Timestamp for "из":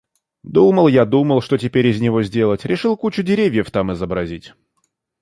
1.85-2.01